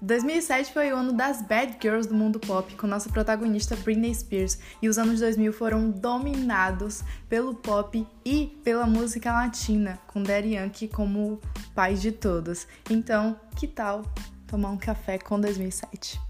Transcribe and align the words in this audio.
2007 0.00 0.72
foi 0.72 0.92
o 0.92 0.96
ano 0.96 1.12
das 1.12 1.42
bad 1.42 1.76
girls 1.80 2.08
do 2.08 2.14
mundo 2.14 2.38
pop, 2.38 2.74
com 2.76 2.86
nossa 2.86 3.08
protagonista 3.08 3.74
Britney 3.76 4.14
Spears, 4.14 4.58
e 4.80 4.88
os 4.88 4.98
anos 4.98 5.20
2000 5.20 5.52
foram 5.52 5.90
dominados 5.90 7.02
pelo 7.28 7.54
pop 7.54 8.06
e 8.24 8.46
pela 8.62 8.86
música 8.86 9.32
latina, 9.32 9.98
com 10.06 10.22
Daddy 10.22 10.54
Yankee 10.54 10.88
como 10.88 11.40
pai 11.74 11.94
de 11.94 12.12
todos. 12.12 12.66
Então, 12.90 13.38
que 13.56 13.66
tal 13.66 14.02
tomar 14.46 14.70
um 14.70 14.78
café 14.78 15.18
com 15.18 15.40
2007? 15.40 16.20